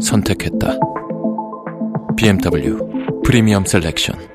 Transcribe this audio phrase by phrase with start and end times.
[0.00, 0.78] 선택했다.
[2.16, 4.29] BMW 프리미엄 셀렉션.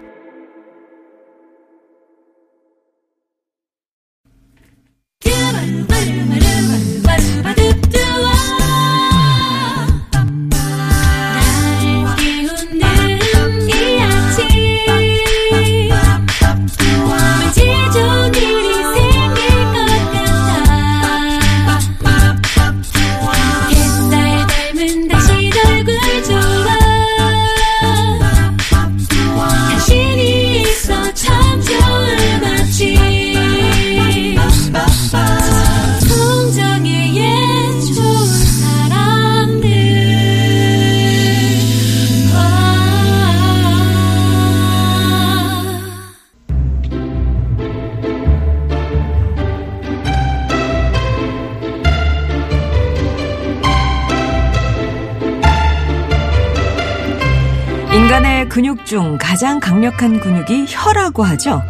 [58.86, 61.64] 중 가장 강력한 근육이 혀라고 하죠.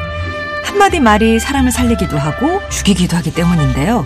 [0.63, 4.05] 한마디 말이 사람을 살리기도 하고 죽이기도 하기 때문인데요.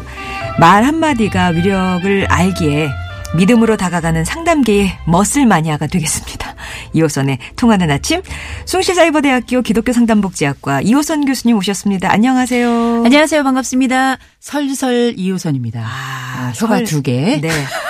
[0.59, 2.89] 말 한마디가 위력을 알기에
[3.35, 6.55] 믿음으로 다가가는 상담계의 머슬 마니아가 되겠습니다.
[6.93, 8.21] 이호선의 통하는 아침,
[8.65, 12.11] 숭실사이버대학교 기독교 상담복지학과 이호선 교수님 오셨습니다.
[12.11, 13.03] 안녕하세요.
[13.05, 13.43] 안녕하세요.
[13.43, 14.17] 반갑습니다.
[14.39, 15.81] 설설 이호선입니다.
[15.83, 17.39] 아, 혀가 설- 두 개.
[17.41, 17.49] 네.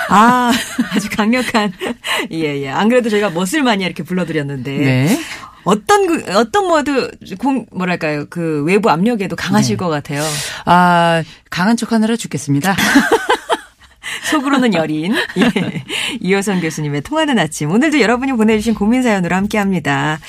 [0.10, 0.52] 아,
[0.94, 1.72] 아주 강력한.
[2.32, 2.70] 예, 예.
[2.70, 4.78] 안 그래도 저희가 머슬 마니아 이렇게 불러드렸는데.
[4.78, 5.20] 네.
[5.66, 9.78] 어떤 그 어떤 모드 공 뭐랄까요 그 외부 압력에도 강하실 네.
[9.78, 10.23] 것 같아요.
[10.66, 12.76] 아, 강한 척 하느라 죽겠습니다.
[14.32, 15.83] 속으로는 여린 예.
[16.20, 20.20] 이호선 교수님의 통하는 아침 오늘도 여러분이 보내주신 고민 사연으로 함께합니다.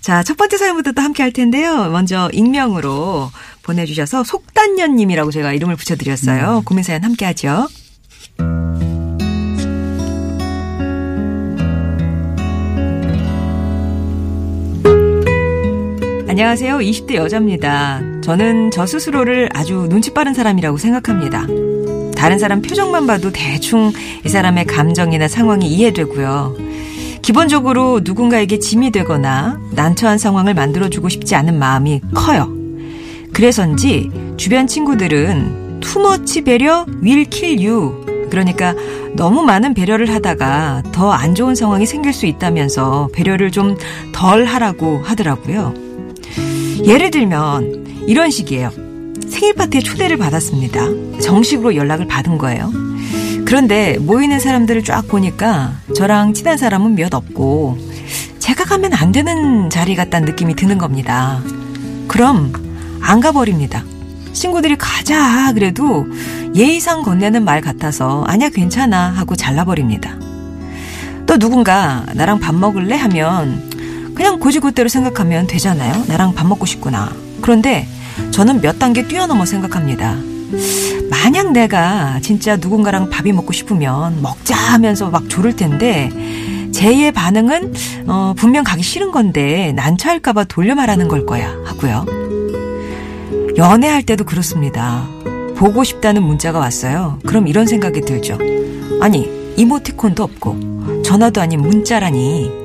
[0.00, 1.90] 자 첫 번째 사연부터 또 함께할 텐데요.
[1.90, 3.30] 먼저 익명으로
[3.62, 6.62] 보내주셔서 속단녀님이라고 제가 이름을 붙여드렸어요.
[6.64, 7.68] 고민 사연 함께하죠.
[16.30, 16.78] 안녕하세요.
[16.78, 18.00] 20대 여자입니다.
[18.22, 21.44] 저는 저 스스로를 아주 눈치 빠른 사람이라고 생각합니다.
[22.16, 23.90] 다른 사람 표정만 봐도 대충
[24.24, 26.54] 이 사람의 감정이나 상황이 이해되고요.
[27.20, 32.48] 기본적으로 누군가에게 짐이 되거나 난처한 상황을 만들어주고 싶지 않은 마음이 커요.
[33.32, 38.28] 그래서인지 주변 친구들은 투머치 배려 will kill you.
[38.30, 38.76] 그러니까
[39.16, 43.76] 너무 많은 배려를 하다가 더 안 좋은 상황이 생길 수 있다면서 배려를 좀
[44.12, 45.89] 덜 하라고 하더라고요.
[46.84, 48.70] 예를 들면 이런 식이에요.
[49.28, 50.80] 생일 파티에 초대를 받았습니다.
[51.20, 52.72] 정식으로 연락을 받은 거예요.
[53.44, 57.78] 그런데 모이는 사람들을 쫙 보니까 저랑 친한 사람은 몇 없고
[58.38, 61.40] 제가 가면 안 되는 자리 같다는 느낌이 드는 겁니다.
[62.08, 62.52] 그럼
[63.00, 63.84] 안 가버립니다.
[64.32, 66.06] 친구들이 가자 그래도
[66.54, 70.16] 예의상 건네는 말 같아서 아니야 괜찮아 하고 잘라버립니다.
[71.26, 73.69] 또 누군가 나랑 밥 먹을래 하면
[74.20, 76.04] 그냥 고지고대로 생각하면 되잖아요.
[76.06, 77.10] 나랑 밥 먹고 싶구나.
[77.40, 77.88] 그런데
[78.32, 80.14] 저는 몇 단계 뛰어넘어 생각합니다.
[81.08, 86.10] 만약 내가 진짜 누군가랑 밥이 먹고 싶으면 먹자 하면서 막 조를 텐데
[86.70, 87.72] 제의 반응은
[88.08, 92.04] 어, 분명 가기 싫은 건데 난처할까봐 돌려 말하는 걸 거야 하고요.
[93.56, 95.08] 연애할 때도 그렇습니다.
[95.56, 97.18] 보고 싶다는 문자가 왔어요.
[97.24, 98.36] 그럼 이런 생각이 들죠.
[99.00, 102.59] 아니 이모티콘도 없고 전화도 아닌 문자라니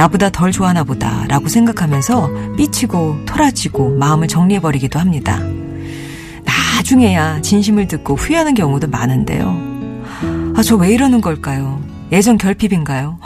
[0.00, 5.42] 나보다 덜 좋아하나 보다 라고 생각하면서 삐치고 토라지고 마음을 정리해버리기도 합니다.
[6.46, 9.44] 나중에야 진심을 듣고 후회하는 경우도 많은데요.
[10.56, 11.82] 아, 저 왜 이러는 걸까요?
[12.12, 13.18] 예전 결핍인가요?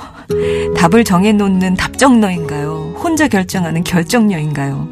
[0.77, 2.97] 답을 정해놓는 답정너인가요?
[2.99, 4.89] 혼자 결정하는 결정녀인가요?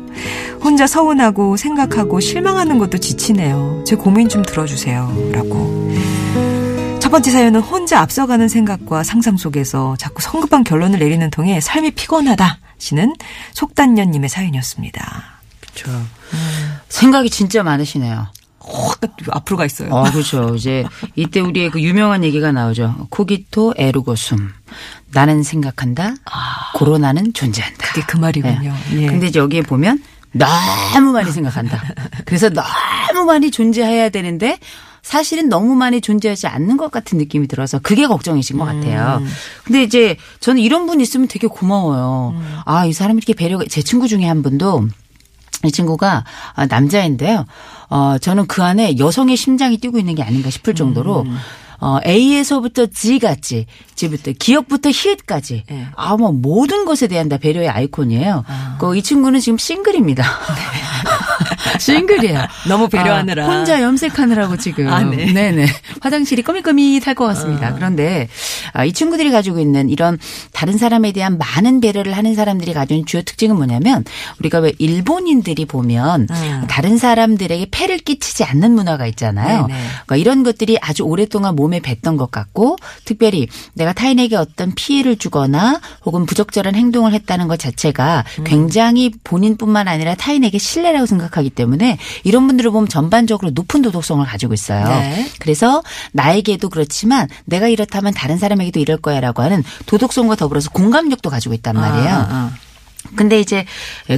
[0.63, 3.83] 혼자 서운하고 생각하고 실망하는 것도 지치네요.
[3.85, 5.31] 제 고민 좀 들어주세요.
[5.33, 5.82] 라고.
[7.13, 12.59] 첫 번째 사연은 혼자 앞서가는 생각과 상상 속에서 자꾸 성급한 결론을 내리는 통에 삶이 피곤하다.
[12.79, 13.15] 시는
[13.53, 15.23] 속단녀님의 사연이었습니다.
[15.75, 15.91] 저
[16.89, 18.29] 생각이 진짜 많으시네요.
[18.61, 18.99] 확
[19.29, 19.91] 앞으로 가 있어요.
[19.91, 20.55] 어, 그렇죠.
[20.55, 23.09] 이제 이때 우리의 그 유명한 얘기가 나오죠.
[23.11, 24.51] 코기토 에르고숨.
[25.13, 26.15] 나는 생각한다.
[26.77, 27.89] 고로 나는 존재한다.
[27.89, 28.73] 그게 그 말이군요.
[28.91, 29.03] 네.
[29.03, 29.07] 예.
[29.09, 31.79] 근데 이제 여기에 보면 너무 많이 생각한다.
[32.25, 34.59] 그래서 너무 많이 존재해야 되는데
[35.03, 39.19] 사실은 너무 많이 존재하지 않는 것 같은 느낌이 들어서 그게 걱정이신 것 같아요.
[39.21, 39.29] 음.
[39.65, 42.35] 근데 이제 저는 이런 분 있으면 되게 고마워요.
[42.37, 42.59] 음.
[42.65, 44.87] 아, 이 사람이 이렇게 배려가, 제 친구 중에 한 분도
[45.65, 47.45] 이 친구가 아, 남자인데요.
[47.91, 51.37] 어, 저는 그 안에 여성의 심장이 뛰고 있는 게 아닌가 싶을 정도로 음.
[51.81, 53.67] 어, A에서부터 G까지,
[53.97, 55.87] G부터 기억부터 히읗까지 네.
[55.97, 58.45] 아, 뭐 모든 것에 대한 다 배려의 아이콘이에요.
[58.47, 58.77] 아.
[58.81, 60.23] 그이 친구는 지금 싱글입니다.
[61.79, 62.41] 싱글이에요.
[62.69, 63.45] 너무 배려하느라.
[63.45, 64.89] 아, 혼자 염색하느라고 지금.
[64.89, 65.33] 아, 네.
[65.33, 65.67] 네네.
[66.01, 67.75] 화장실이 꺼밋꺼밋할 것 같습니다.
[67.75, 68.29] 그런데
[68.73, 70.19] 아, 이 친구들이 가지고 있는 이런
[70.53, 74.05] 다른 사람에 대한 많은 배려를 하는 사람들이 가진 주요 특징은 뭐냐면
[74.41, 76.65] 우리가 왜 일본인들이 보면 음.
[76.69, 79.67] 다른 사람들에게 폐를 끼치지 않는 문화가 있잖아요.
[79.67, 85.81] 그러니까 이런 것들이 아주 오랫동안 몸에 뱄던 것 같고 특별히 내가 타인에게 어떤 피해를 주거나
[86.05, 88.45] 혹은 부적절한 행동을 했다는 것 자체가 음.
[88.45, 94.87] 굉장히 본인뿐만 아니라 타인에게 신뢰라고 생각하기 때문에 이런 분들을 보면 전반적으로 높은 도덕성을 가지고 있어요.
[94.87, 95.29] 네.
[95.39, 95.83] 그래서
[96.13, 102.11] 나에게도 그렇지만 내가 이렇다면 다른 사람에게도 이럴 거야라고 하는 도덕성과 더불어서 공감력도 가지고 있단 말이에요.
[102.11, 102.53] 아, 아.
[103.17, 103.65] 근데 이제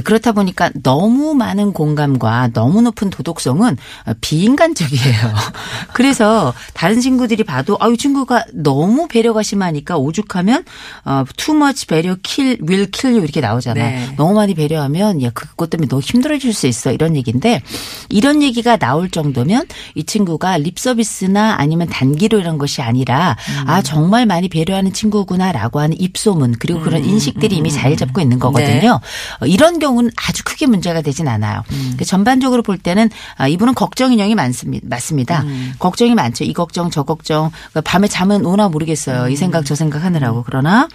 [0.03, 3.77] 그렇다 보니까 너무 많은 공감과 너무 높은 도덕성은
[4.21, 5.33] 비인간적이에요.
[5.93, 10.63] 그래서 다른 친구들이 봐도 아이 친구가 너무 배려가 심하니까 오죽하면
[11.05, 13.85] 어 too much 배려 kill will kill you 이렇게 나오잖아요.
[13.85, 14.15] 네.
[14.17, 17.61] 너무 많이 배려하면 야 그것 때문에 너 힘들어질 수 있어 이런 얘기인데
[18.09, 19.65] 이런 얘기가 나올 정도면
[19.95, 25.99] 이 친구가 립 서비스나 아니면 단기로 이런 것이 아니라 아 정말 많이 배려하는 친구구나라고 하는
[25.99, 28.79] 입소문 그리고 그런 인식들이 이미 자리 잡고 있는 거거든요.
[28.79, 28.84] 네.
[28.93, 31.63] 어, 이런 경우는 아주 크게 문제가 되진 않아요.
[31.71, 31.95] 음.
[31.97, 34.85] 그 전반적으로 볼 때는 아, 이분은 걱정 인형이 많습니다.
[34.87, 35.41] 맞습니다.
[35.41, 35.73] 음.
[35.79, 36.43] 걱정이 많죠.
[36.43, 39.25] 이 걱정 저 걱정 그러니까 밤에 잠은 오나 모르겠어요.
[39.25, 39.31] 음.
[39.31, 40.87] 이 생각 저 생각 하느라고 그러나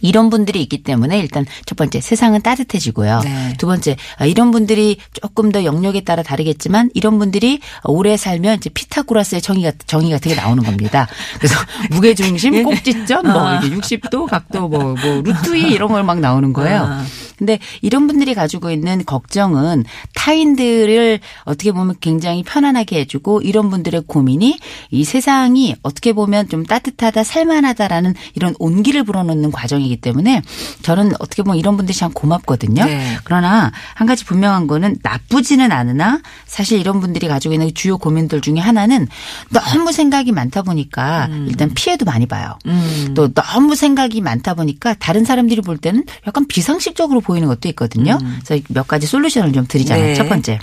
[0.00, 3.20] 이런 분들이 있기 때문에 일단 첫 번째 세상은 따뜻해지고요.
[3.24, 3.54] 네.
[3.58, 8.70] 두 번째 아, 이런 분들이 조금 더 영역에 따라 다르겠지만 이런 분들이 오래 살면 이제
[8.70, 11.06] 피타고라스의 정의 같은 정의 같은 게 나오는 겁니다.
[11.38, 11.56] 그래서
[11.90, 13.60] 무게 중심, 꼭지점, 뭐 아.
[13.62, 17.00] 이게 60도, 각도, 뭐, 뭐 루트 이 이런 걸 막 나오는 거예요.
[17.36, 17.38] 아.
[17.38, 19.84] 근데 이런 분들이 가지고 있는 걱정은
[20.14, 24.58] 타인들을 어떻게 보면 굉장히 편안하게 해주고 이런 분들의 고민이
[24.90, 30.42] 이 세상이 어떻게 보면 좀 따뜻하다, 살만하다라는 이런 온기를 불어넣는 과정이기 때문에
[30.82, 32.84] 저는 어떻게 보면 이런 분들이 참 고맙거든요.
[32.84, 33.18] 네.
[33.24, 38.58] 그러나 한 가지 분명한 거는 나쁘지는 않으나 사실 이런 분들이 가지고 있는 주요 고민들 중에
[38.58, 39.06] 하나는
[39.50, 42.58] 너무 생각이 많다 보니까 일단 피해도 많이 봐요.
[42.66, 43.12] 음.
[43.14, 48.18] 또 너무 생각이 많다 보니까 다른 사람들이 볼 때는 약간 비상식적으로 보이는 것도 있거든요.
[48.44, 50.14] 그래서 몇 가지 솔루션을 좀 드리자면 네.
[50.14, 50.58] 첫 번째.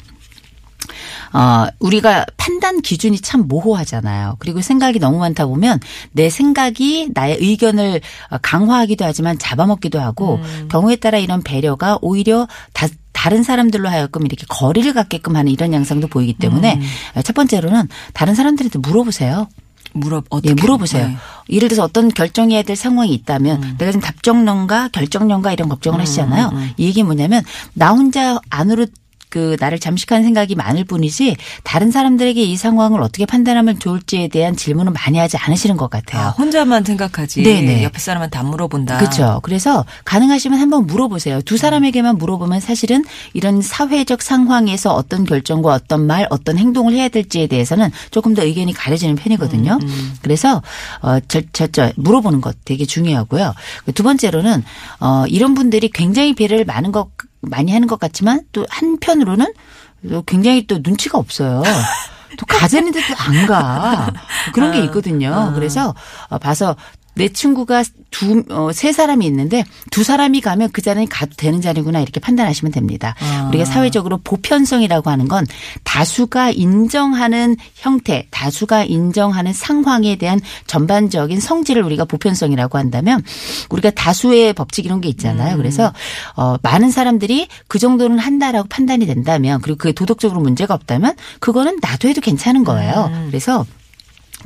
[1.33, 4.36] 어, 우리가 판단 기준이 참 모호하잖아요.
[4.39, 5.80] 그리고 생각이 너무 많다 보면
[6.12, 8.01] 내 생각이 나의 의견을
[8.42, 10.39] 강화하기도 하지만 잡아먹기도 하고
[10.69, 16.07] 경우에 따라 이런 배려가 오히려 다 다른 사람들로 하여금 이렇게 거리를 갖게끔 하는 이런 양상도
[16.07, 16.81] 보이기 때문에
[17.24, 19.48] 첫 번째로는 다른 사람들한테 물어보세요.
[19.94, 21.07] 물어 어떻게 예, 물어보세요.
[21.07, 21.18] 네.
[21.50, 26.51] 예를 들어서 어떤 결정해야 될 상황이 있다면 내가 지금 답정론가 결정론가 이런 걱정을 하시잖아요.
[26.78, 27.44] 이 얘기 뭐냐면
[27.74, 28.88] 나 혼자 안으로
[29.33, 34.94] 그 나를 잠식하는 생각이 많을 뿐이지 다른 사람들에게 이 상황을 어떻게 판단하면 좋을지에 대한 질문을
[34.94, 36.27] 많이 하지 않으시는 것 같아요.
[36.27, 37.41] 아, 혼자만 생각하지.
[37.41, 37.83] 네네.
[37.83, 39.00] 옆에 사람한테 안 물어본다.
[39.00, 39.39] 그렇죠.
[39.41, 41.41] 그래서 가능하시면 한번 물어보세요.
[41.41, 43.03] 두 사람에게만 물어보면 사실은
[43.33, 48.71] 이런 사회적 상황에서 어떤 결정과 어떤 말, 어떤 행동을 해야 될지에 대해서는 조금 더 의견이
[48.71, 49.79] 가려지는 편이거든요.
[50.21, 50.62] 그래서
[51.00, 53.56] 어저저 물어보는 것 되게 중요하고요.
[53.95, 54.63] 두 번째로는
[55.00, 57.10] 어 이런 분들이 굉장히 배려를 많은 것
[57.43, 59.53] 많이 하는 것 같지만 또 한편으로는
[60.09, 61.63] 또 굉장히 또 눈치가 없어요.
[62.38, 64.12] 또 가자는데 또안 가.
[64.53, 65.51] 그런 게 있거든요.
[65.55, 65.93] 그래서
[66.29, 66.75] 어, 봐서
[67.15, 72.00] 내 친구가 두, 어, 세 사람이 있는데 두 사람이 가면 그 자리는 가도 되는 자리구나
[72.00, 73.15] 이렇게 판단하시면 됩니다.
[73.20, 73.48] 아.
[73.50, 75.46] 우리가 사회적으로 보편성이라고 하는 건
[75.84, 83.24] 다수가 인정하는 형태, 다수가 인정하는 상황에 대한 전반적인 성질을 우리가 보편성이라고 한다면
[83.70, 85.58] 우리가 다수의 법칙 이런 게 있잖아요.
[85.58, 85.93] 그래서
[86.36, 92.08] 어, 많은 사람들이 그 정도는 한다라고 판단이 된다면 그리고 그게 도덕적으로 문제가 없다면 그거는 나도
[92.08, 93.12] 해도 괜찮은 거예요.
[93.27, 93.65] 그래서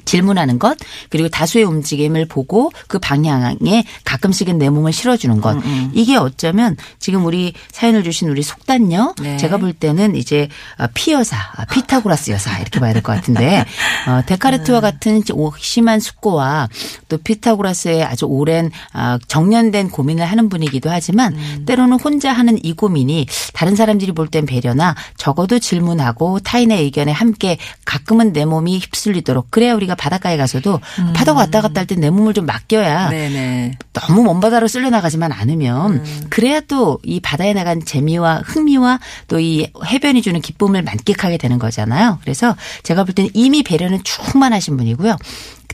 [0.07, 0.77] 질문하는 것
[1.09, 5.57] 그리고 다수의 움직임을 보고 그 방향에 가끔씩은 내 몸을 실어주는 것.
[5.93, 9.37] 이게 어쩌면 지금 우리 사연을 주신 우리 속단녀 네.
[9.37, 10.47] 제가 볼 때는 이제
[10.93, 13.65] 피 여사 아, 피타고라스 여사 이렇게 봐야 될 것 같은데
[14.07, 15.21] 어, 데카르트와 같은
[15.59, 16.69] 심한 숙고와
[17.09, 21.35] 또 피타고라스의 아주 오랜 아, 정년된 고민을 하는 분이기도 하지만
[21.65, 27.57] 때로는 혼자 하는 이 고민이 다른 사람들이 볼 땐 배려나 적어도 질문하고 타인의 의견에 함께
[27.85, 30.79] 가끔은 내 몸이 휩쓸리도록 그래야 우리가 바닷가에 가서도
[31.13, 33.77] 파도가 왔다 갔다 할 때 내 몸을 좀 맡겨야 네네.
[33.93, 39.67] 너무 먼 바다로 쓸려 나가지만 않으면 그래야 또 이 바다에 나간 재미와 흥미와 또 이
[39.85, 42.19] 해변이 주는 기쁨을 만끽하게 되는 거잖아요.
[42.21, 45.15] 그래서 제가 볼 때는 이미 배려는 충만하신 분이고요.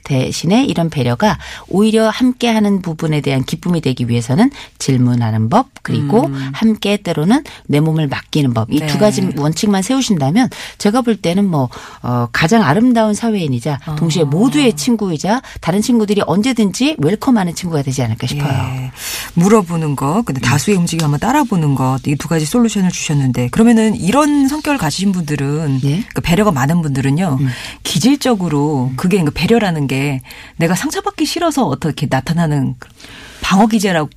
[0.06, 1.38] 대신에 이런 배려가
[1.70, 8.08] 오히려 함께 하는 부분에 대한 기쁨이 되기 위해서는 질문하는 법 그리고 함께 때로는 내 몸을
[8.10, 8.98] 맡기는 법 이두 네.
[9.00, 11.70] 가지 원칙만 세우신다면 제가 볼 때는 뭐
[12.02, 18.52] 어, 가장 아름다운 사회인이자 동시에 모두의 친구이자 다른 친구들이 언제든지 웰컴하는 친구가 되지 않을까 싶어요.
[18.52, 18.92] 예.
[19.34, 24.48] 물어보는 거, 근데 다수의 움직임 한번 따라보는 것, 이 두 가지 솔루션을 주셨는데, 그러면은 이런
[24.48, 25.90] 성격을 가지신 분들은, 예.
[25.90, 27.40] 그러니까 배려가 많은 분들은요,
[27.84, 30.22] 기질적으로 그게 그러니까 배려라는 게
[30.58, 32.76] 내가 상처받기 싫어서 어떻게 나타나는
[33.42, 34.10] 방어 기제라고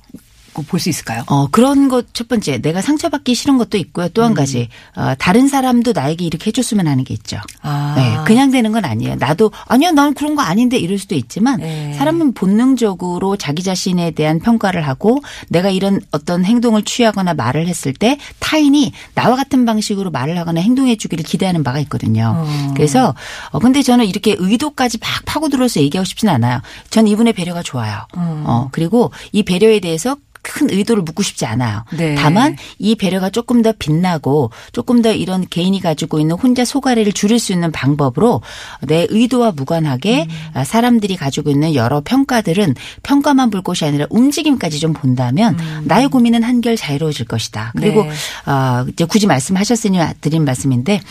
[0.63, 1.23] 볼 수 있을까요?
[1.27, 4.09] 어, 그런 것 첫 번째 내가 상처받기 싫은 것도 있고요.
[4.09, 7.37] 또한 가지 어, 다른 사람도 나에게 이렇게 해줬으면 하는 게 있죠.
[7.61, 7.93] 아.
[7.95, 9.15] 네, 그냥 되는 건 아니에요.
[9.15, 11.93] 나도 아니야, 난 그런 거 아닌데 이럴 수도 있지만 네.
[11.93, 18.17] 사람은 본능적으로 자기 자신에 대한 평가를 하고 내가 이런 어떤 행동을 취하거나 말을 했을 때
[18.39, 22.33] 타인이 나와 같은 방식으로 말을 하거나 행동해 주기를 기대하는 바가 있거든요.
[22.37, 22.73] 어.
[22.75, 23.13] 그래서
[23.51, 26.61] 어 근데 저는 이렇게 의도까지 막 파고들어서 얘기하고 싶지는 않아요.
[26.89, 28.07] 전 이분의 배려가 좋아요.
[28.15, 30.17] 어 그리고 이 배려에 대해서
[30.47, 31.83] 큰 의도를 묻고 싶지 않아요.
[31.91, 32.15] 네.
[32.15, 37.37] 다만 이 배려가 조금 더 빛나고 조금 더 이런 개인이 가지고 있는 혼자 소가리를 줄일
[37.37, 38.41] 수 있는 방법으로
[38.81, 44.93] 내 의도와 무관하게 아, 사람들이 가지고 있는 여러 평가들은 평가만 볼 것이 아니라 움직임까지 좀
[44.93, 47.73] 본다면 나의 고민은 한결 자유로워질 것이다.
[47.75, 48.11] 그리고 네.
[48.45, 51.01] 아, 이제 굳이 말씀하셨으니 드린 말씀인데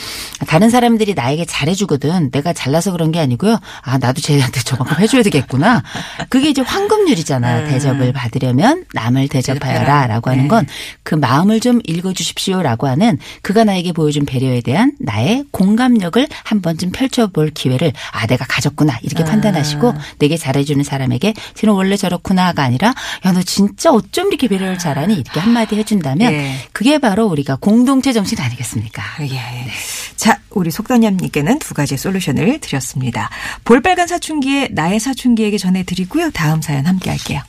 [0.47, 2.31] 다른 사람들이 나에게 잘해주거든.
[2.31, 3.59] 내가 잘나서 그런 게 아니고요.
[3.83, 5.83] 아 나도 쟤한테 저만큼 해줘야 되겠구나.
[6.31, 7.65] 그게 이제 황금률이잖아요.
[7.67, 7.73] 네.
[7.73, 10.49] 대접을 받으려면 남을 대접하여라 라고 하는 네.
[10.49, 16.91] 건그 마음을 좀 읽어주십시오 라고 하는 그가 나에게 보여준 배려에 대한 나의 공감력을 한 번쯤
[16.91, 22.93] 펼쳐볼 기회를 아 내가 가졌구나 이렇게 판단하시고 내게 잘해주는 사람에게 쟤는 원래 저렇구나가 아니라
[23.25, 26.55] 야 너 진짜 어쩜 이렇게 배려를 잘하니 이렇게 한마디 해준다면 예.
[26.73, 29.03] 그게 바로 우리가 공동체 정신 아니겠습니까?
[29.21, 29.71] 예.
[30.17, 33.29] 자, 우리 속담님께는 두 가지 솔루션을 드렸습니다.
[33.65, 36.31] 볼빨간 사춘기에 나의 사춘기에게 전해드리고요.
[36.31, 37.43] 다음 사연 함께 할게요.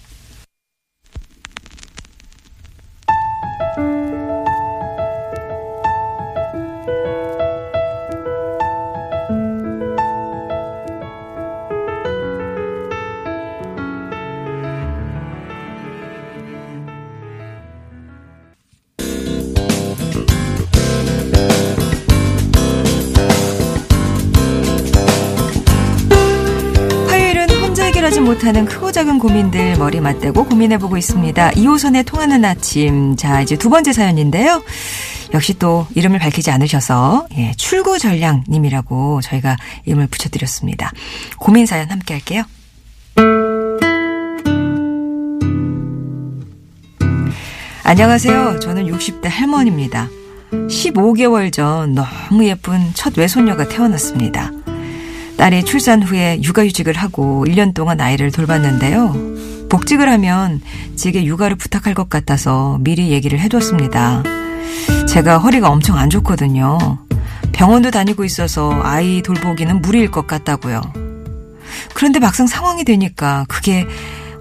[28.27, 31.51] 못하는 크고 작은 고민들 머리 맞대고 고민해보고 있습니다.
[31.51, 33.15] 2호선에 통하는 아침.
[33.15, 34.61] 자, 이제 두 번째 사연인데요.
[35.33, 39.55] 역시 또 이름을 밝히지 않으셔서 예, 출구 전량님이라고 저희가
[39.85, 40.91] 이름을 붙여드렸습니다.
[41.37, 42.43] 고민 사연 함께 할게요.
[47.83, 48.59] 안녕하세요.
[48.59, 50.09] 저는 60대 할머니입니다.
[50.51, 54.51] 15개월 전 너무 예쁜 첫 외손녀가 태어났습니다.
[55.37, 59.67] 딸이 출산 후에 육아휴직을 하고 1년 동안 아이를 돌봤는데요.
[59.69, 60.61] 복직을 하면
[60.95, 64.23] 제게 육아를 부탁할 것 같아서 미리 얘기를 해뒀습니다.
[65.07, 66.77] 제가 허리가 엄청 안 좋거든요.
[67.51, 70.81] 병원도 다니고 있어서 아이 돌보기는 무리일 것 같다고요.
[71.93, 73.85] 그런데 막상 상황이 되니까 그게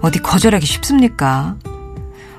[0.01, 1.57] 어디 거절하기 쉽습니까?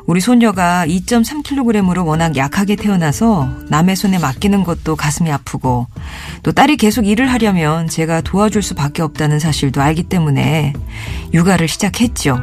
[0.08, 5.86] 우리 손녀가 2.3kg으로 워낙 약하게 태어나서 남의 손에 맡기는 것도 가슴이 아프고
[6.42, 10.72] 또 딸이 계속 일을 하려면 제가 도와줄 수밖에 없다는 사실도 알기 때문에
[11.34, 12.40] 육아를 시작했죠.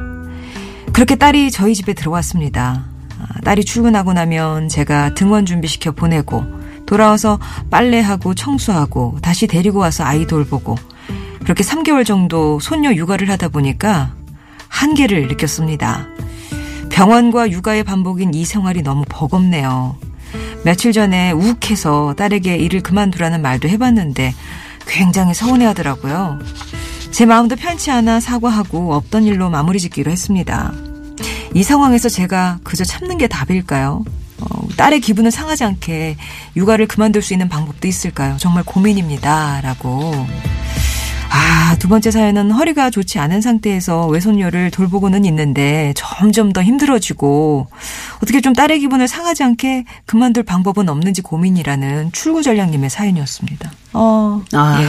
[0.93, 2.85] 그렇게 딸이 저희 집에 들어왔습니다.
[3.19, 6.43] 아, 딸이 출근하고 나면 제가 등원 준비시켜 보내고
[6.85, 7.39] 돌아와서
[7.71, 10.75] 빨래하고 청소하고 다시 데리고 와서 아이 돌보고
[11.41, 14.13] 그렇게 3개월 정도 손녀 육아를 하다 보니까
[14.67, 16.14] 한계를 느꼈습니다.
[16.95, 19.97] 병원과 육아의 반복인 이 생활이 너무 버겁네요.
[20.63, 24.33] 며칠 전에 욱해서 딸에게 일을 그만두라는 말도 해봤는데
[24.87, 26.39] 굉장히 서운해 하더라고요.
[27.11, 30.71] 제 마음도 편치 않아 사과하고 없던 일로 마무리 짓기로 했습니다.
[31.53, 34.05] 이 상황에서 제가 그저 참는 게 답일까요?
[34.39, 36.15] 어, 딸의 기분을 상하지 않게
[36.55, 38.37] 육아를 그만둘 수 있는 방법도 있을까요?
[38.37, 39.59] 정말 고민입니다.
[39.59, 40.13] 라고.
[41.35, 47.67] 아, 두 번째 사연은 허리가 좋지 않은 상태에서 외손녀를 돌보고는 있는데 점점 더 힘들어지고
[48.17, 53.69] 어떻게 좀 딸의 기분을 상하지 않게 그만둘 방법은 없는지 고민이라는 출구 전략님의 사연이었습니다.
[53.93, 54.79] 어, 아.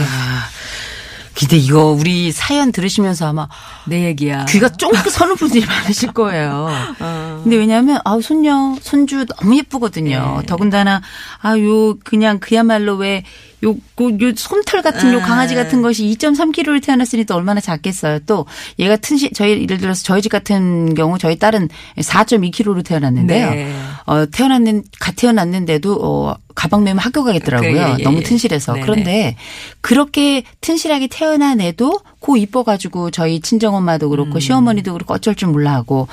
[1.37, 3.47] 근데 이거 우리 사연 들으시면서 아마
[3.85, 4.45] 내 얘기야.
[4.45, 6.67] 귀가 쫑긋 서는 분들이 많으실 거예요.
[6.99, 7.26] 어.
[7.47, 10.39] 근데 왜냐하면 아우 손녀 손주 너무 예쁘거든요.
[10.41, 10.45] 네.
[10.45, 11.01] 더군다나
[11.39, 13.23] 아요 그냥 그야말로 왜
[13.63, 15.21] 요, 그, 요 솜털 같은 요 아.
[15.21, 18.19] 강아지 같은 것이 2.3kg로 태어났으니 또 얼마나 작겠어요.
[18.25, 18.45] 또
[18.77, 23.49] 얘가 튼실 저희 예를 들어서 저희 집 같은 경우 저희 딸은 4.2kg로 태어났는데요.
[23.49, 23.73] 네.
[24.05, 27.71] 어 태어났는 갓 태어났는데도 어 가방 메면 학교 가겠더라고요.
[27.71, 28.23] 그, 예, 예, 너무 예.
[28.23, 28.73] 튼실해서.
[28.73, 28.85] 네네.
[28.85, 29.35] 그런데
[29.81, 34.09] 그렇게 튼실하게 태어난 애도 고 이뻐가지고 저희 친정엄마도 음.
[34.09, 36.07] 그렇고 시어머니도 그렇고 어쩔 줄 몰라 하고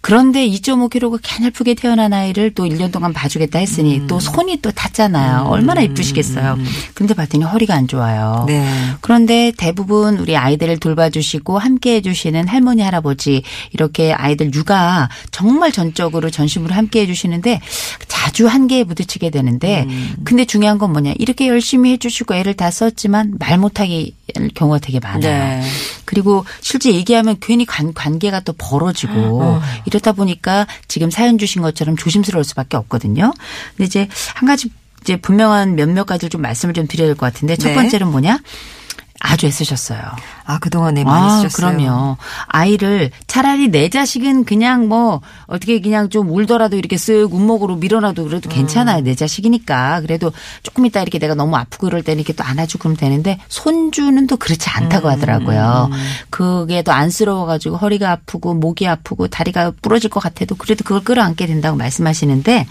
[0.00, 4.06] 그런데 2.5kg가 가냘프게 태어난 아이를 또 1년 동안 봐주겠다 했으니 음.
[4.06, 5.44] 또 손이 또 탔잖아요.
[5.44, 6.58] 얼마나 이쁘시겠어요.
[6.94, 8.44] 근데 봤더니 허리가 안 좋아요.
[8.46, 8.66] 네.
[9.00, 16.74] 그런데 대부분 우리 아이들을 돌봐주시고 함께 해주시는 할머니, 할아버지 이렇게 아이들 육아 정말 전적으로 전심으로
[16.74, 17.60] 함께 해주시는데
[18.08, 19.86] 자주 한계에 부딪히게 되는데
[20.24, 25.00] 근데 중요한 건 뭐냐 이렇게 열심히 해주시고 애를 다 썼지만 말 못하게 할 경우가 되게
[25.00, 25.20] 많아요.
[25.20, 25.62] 네.
[26.04, 32.44] 그리고 실제 얘기하면 괜히 관, 관계가 또 벌어지고 이렇다 보니까 지금 사연 주신 것처럼 조심스러울
[32.44, 33.32] 수밖에 없거든요.
[33.76, 34.70] 근데 이제 한 가지
[35.02, 37.74] 이제 분명한 몇몇 가지를 좀 말씀을 좀 드려야 될 것 같은데 첫 네.
[37.74, 38.38] 번째는 뭐냐?
[39.24, 40.00] 아주 애쓰셨어요.
[40.44, 41.76] 아, 그동안에 많이 아, 쓰셨어요.
[41.76, 42.16] 그럼요.
[42.46, 48.48] 아이를 차라리 내 자식은 그냥 뭐 어떻게 그냥 좀 울더라도 이렇게 쓱 운목으로 밀어놔도 그래도
[48.48, 48.98] 괜찮아요.
[48.98, 49.04] 음.
[49.04, 50.00] 내 자식이니까.
[50.00, 54.26] 그래도 조금 이따 이렇게 내가 너무 아프고 그럴 때는 이렇게 또 안아주고 그러면 되는데 손주는
[54.26, 55.90] 또 그렇지 않다고 음, 하더라고요.
[56.30, 61.46] 그게 더 안쓰러워 가지고 허리가 아프고 목이 아프고 다리가 부러질 것 같아도 그래도 그걸 끌어안게
[61.46, 62.66] 된다고 말씀하시는데 네,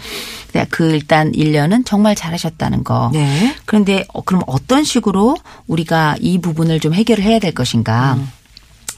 [0.69, 3.09] 그 일단 1년은 정말 잘하셨다는 거.
[3.13, 3.55] 네.
[3.65, 8.17] 그런데 어, 그럼 어떤 식으로 우리가 이 부분을 좀 해결을 해야 될 것인가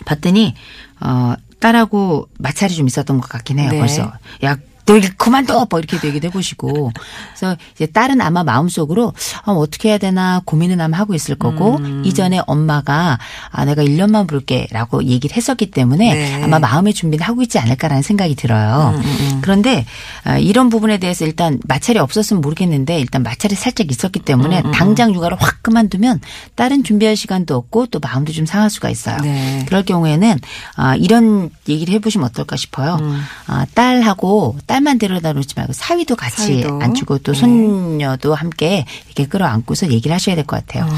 [0.05, 0.55] 봤더니
[0.99, 3.69] 어 딸하고 마찰이 좀 있었던 것 같긴 해요.
[3.71, 3.79] 네.
[3.79, 4.57] 벌써 야.
[4.85, 5.67] 너 그만둬!
[5.69, 6.91] 뭐 이렇게 얘기도 해보시고.
[7.29, 9.13] 그래서 이제 딸은 아마 마음속으로
[9.43, 12.03] 아, 어떻게 해야 되나 고민은 아마 하고 있을 거고 음.
[12.05, 13.17] 이전에 엄마가
[13.51, 16.43] 아, 내가 1년만 볼게 라고 얘기를 했었기 때문에 네.
[16.43, 18.93] 아마 마음의 준비는 하고 있지 않을까라는 생각이 들어요.
[18.95, 19.85] 음, 그런데
[20.23, 25.13] 아, 이런 부분에 대해서 일단 마찰이 없었으면 모르겠는데 일단 마찰이 살짝 있었기 때문에 음, 당장
[25.13, 26.19] 육아를 확 그만두면
[26.55, 29.17] 딸은 준비할 시간도 없고 또 마음도 좀 상할 수가 있어요.
[29.21, 29.63] 네.
[29.65, 30.39] 그럴 경우에는
[30.75, 32.97] 아, 이런 얘기를 해보시면 어떨까 싶어요.
[33.01, 33.21] 음.
[33.47, 36.79] 아, 딸하고 딸만 데려다 놓지 말고 사위도 같이 사위도.
[36.81, 37.39] 앉히고 또 네.
[37.39, 40.85] 손녀도 함께 이렇게 끌어안고서 얘기를 하셔야 될 것 같아요.
[40.85, 40.97] 음.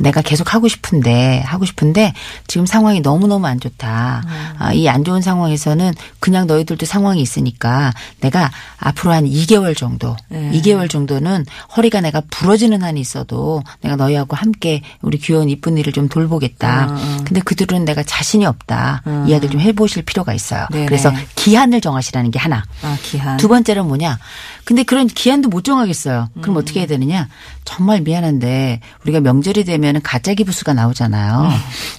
[0.00, 2.12] 내가 계속 하고 싶은데 하고 싶은데
[2.46, 4.22] 지금 상황이 너무 너무 안 좋다.
[4.26, 4.54] 음.
[4.58, 10.50] 아, 이 안 좋은 상황에서는 그냥 너희들도 상황이 있으니까 내가 앞으로 한 2개월 정도, 네.
[10.52, 11.44] 2개월 정도는
[11.76, 16.86] 허리가 내가 부러지는 한이 있어도 내가 너희하고 함께 우리 귀여운 이쁜 일을 좀 돌보겠다.
[16.90, 19.02] 음, 근데 그들은 내가 자신이 없다.
[19.26, 20.66] 이야기를 좀 해보실 필요가 있어요.
[20.72, 20.86] 네네.
[20.86, 22.64] 그래서 기한을 정하시라는 게 하나.
[22.82, 23.36] 아, 기한.
[23.36, 24.18] 두 번째는 뭐냐?
[24.64, 26.28] 근데 그런 기한도 못 정하겠어요.
[26.40, 26.60] 그럼 음.
[26.62, 27.28] 어떻게 해야 되느냐?
[27.64, 31.42] 정말 미안한데 우리가 명절이 되면 은 가짜 기부수가 나오잖아요.
[31.42, 31.50] 음.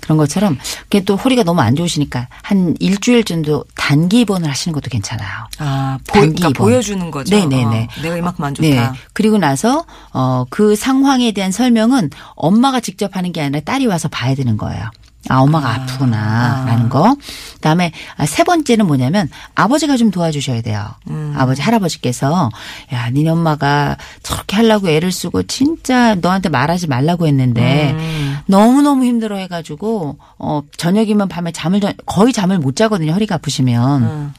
[0.02, 4.90] 그런 것처럼 그게 또 허리가 너무 안 좋으시니까 한 일주일 정도 단기 입원을 하시는 것도
[4.90, 5.30] 괜찮아요.
[5.60, 6.54] 아, 보, 단기 그러니까 입원.
[6.72, 7.36] 보여주는 거죠.
[7.36, 7.88] 네네네.
[7.98, 8.68] 어, 내가 이만큼 안 좋다.
[8.68, 9.00] 네.
[9.14, 14.36] 그리고 나서 어 그 상황에 대한 설명은 엄마가 직접 하는 게 아니라 딸이 와서 봐야
[14.36, 14.90] 되는 거예요.
[15.28, 17.16] 아, 엄마가 아, 프구나 라는 거.
[17.56, 20.88] 그다음에 아, 세 번째는 뭐냐면 아버지가 좀 도와주셔야 돼요.
[21.10, 21.34] 음.
[21.38, 22.50] 아버지 할아버지께서
[22.94, 28.38] 야, 니네 엄마가 저렇게 하려고 애를 쓰고 진짜 너한테 말하지 말라고 했는데 음.
[28.48, 33.12] 너무너무 힘들어 해 가지고 어 저녁이면 밤에 잠을 전- 거의 잠을 못 자거든요.
[33.14, 34.04] 허리가 아프시면.
[34.04, 34.34] 음.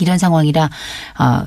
[0.00, 0.68] 이런 상황이라
[1.18, 1.42] 어,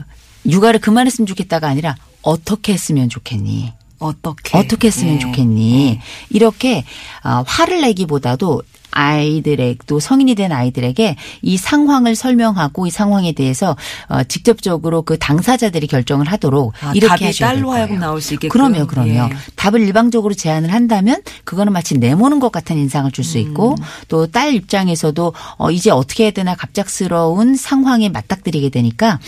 [0.49, 3.71] 육아를 그만했으면 좋겠다가 아니라 어떻게 했으면 좋겠니?
[4.01, 5.19] 어떻게 어떻게 했으면 네.
[5.19, 5.99] 좋겠니?
[6.29, 6.83] 이렇게
[7.23, 13.75] 어, 화를 내기보다도 아이들의 또 성인이 된 아이들에게 이 상황을 설명하고 이 상황에 대해서
[14.07, 17.99] 어, 직접적으로 그 당사자들이 결정을 하도록 아, 이렇게 답이 딸로 거예요.
[17.99, 18.49] 나올 수 있게끔.
[18.49, 19.09] 그럼요, 그럼요.
[19.09, 19.29] 예.
[19.55, 23.75] 답을 일방적으로 제안을 한다면 그거는 마치 내모는 것 같은 인상을 줄 수 있고 음.
[24.07, 29.19] 또딸 입장에서도 어 이제 어떻게 해야 되나 갑작스러운 상황에 맞닥뜨리게 되니까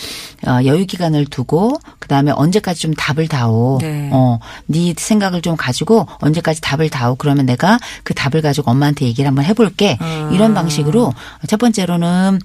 [0.47, 3.78] 어 여유 기간을 두고 그 다음에 언제까지 좀 답을 다오.
[3.82, 4.10] 네.
[4.12, 7.15] 어, 네 생각을 좀 가지고 언제까지 답을 다오.
[7.15, 9.97] 그러면 내가 그 답을 가지고 엄마한테 얘기를 한번 해 볼게.
[10.01, 10.29] 음.
[10.33, 11.13] 이런 방식으로
[11.47, 12.39] 첫 번째로는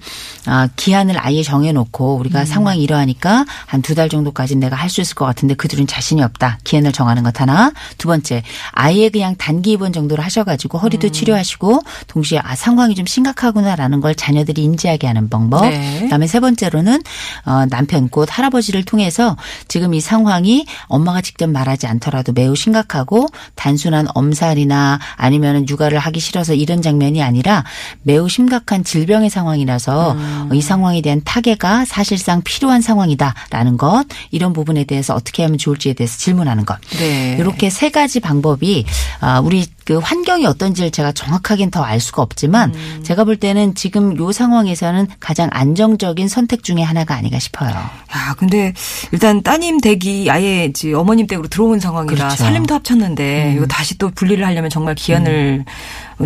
[0.45, 2.19] 아, 기한을 아예 정해놓고 음.
[2.21, 6.21] 우리가 상황이 이러하니까 한 두 달 정도까지 내가 할 수 있을 것 같은데 그들은 자신이
[6.23, 6.57] 없다.
[6.63, 7.71] 기한을 정하는 것 하나.
[7.97, 11.11] 두 번째, 아예 그냥 단기 입원 정도로 하셔가지고 허리도 음.
[11.11, 15.61] 치료하시고 동시에 아 상황이 좀 심각하구나라는 걸 자녀들이 인지하게 하는 방법.
[15.69, 16.01] 네.
[16.01, 17.01] 그다음에 세 번째로는
[17.45, 24.07] 어, 남편 곧 할아버지를 통해서 지금 이 상황이 엄마가 직접 말하지 않더라도 매우 심각하고 단순한
[24.13, 27.63] 엄살이나 아니면은 육아를 하기 싫어서 이런 장면 이 아니라
[28.03, 30.49] 매우 심각한 질병의 상황이라서 음.
[30.53, 36.17] 이 상황에 대한 타개가 사실상 필요한 상황이다라는 것 이런 부분에 대해서 어떻게 하면 좋을지에 대해서
[36.17, 36.79] 질문하는 것.
[36.97, 37.37] 네.
[37.39, 38.85] 이렇게 세 가지 방법이
[39.21, 42.99] 아, 우리 그 환경이 어떤지를 제가 정확하게는 더 알 수가 없지만 음.
[43.03, 47.71] 제가 볼 때는 지금 요 상황에서는 가장 안정적인 선택 중에 하나가 아닌가 싶어요.
[47.71, 48.73] 야, 근데
[49.11, 52.35] 일단 따님 댁이 아예 이제 어머님 댁으로 들어온 상황이라 그렇죠.
[52.35, 55.65] 살림도 합쳤는데 이거 다시 또 분리를 하려면 정말 기한을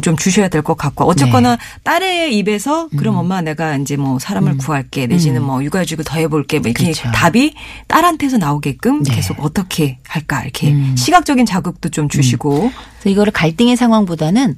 [0.02, 5.08] 좀 주셔야 될 것 같고 어쨌거나 딸의 입에서 그럼 엄마 내가 이제 뭐 사람을 구할게
[5.08, 7.10] 내지는 뭐 육아휴직을 더 해볼게 뭐 이렇게 그렇죠.
[7.14, 7.54] 답이
[7.88, 9.16] 딸한테서 나오게끔 네.
[9.16, 12.72] 계속 어떻게 할까 이렇게 시각적인 자극도 좀 주시고
[13.04, 14.56] 그래서 이거를 갈등의 상황보다는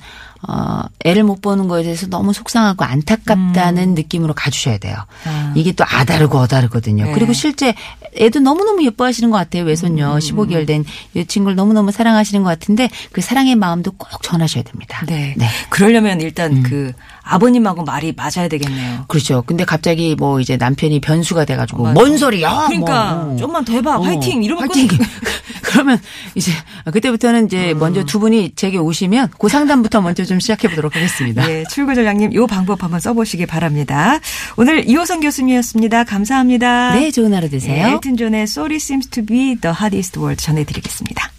[0.47, 4.95] 어, 애를 못 보는 거에 대해서 너무 속상하고 안타깝다는 느낌으로 가주셔야 돼요.
[5.25, 5.29] 음.
[5.29, 5.53] 아.
[5.55, 7.05] 이게 또 아다르고 어다르거든요.
[7.05, 7.11] 네.
[7.13, 7.73] 그리고 실제
[8.15, 9.63] 애도 너무너무 예뻐하시는 것 같아요.
[9.63, 14.63] 음, 외손녀 15개월 된 이 친구를 너무너무 사랑하시는 것 같은데 그 사랑의 마음도 꼭 전하셔야
[14.63, 15.03] 됩니다.
[15.07, 15.35] 네.
[15.69, 16.91] 그러려면 일단 그
[17.23, 19.05] 아버님하고 말이 맞아야 되겠네요.
[19.07, 19.41] 그렇죠.
[19.47, 21.93] 근데 갑자기 뭐 이제 남편이 변수가 돼가지고 맞아.
[21.93, 22.65] 뭔 소리야?
[22.67, 23.37] 그러니까 뭐.
[23.37, 24.87] 좀만 더 해봐 어, 화이팅 이러면 화이팅.
[25.75, 25.85] 끝.
[25.85, 25.99] 그러면
[26.33, 26.51] 이제
[26.91, 27.79] 그때부터는 이제 음.
[27.79, 31.49] 먼저 두 분이 제게 오시면 그 상담부터 먼저 좀 시작해 보도록 하겠습니다.
[31.49, 34.19] 예, 출구조장님 이 방법 한번 써보시기 바랍니다.
[34.57, 36.05] 오늘 이호선 교수님이었습니다.
[36.05, 36.95] 감사합니다.
[36.95, 37.87] 네, 좋은 하루 되세요.
[37.87, 41.34] 예, 엘튼 존의 Sorry Seems to be the hardest word 전해드리겠습니다.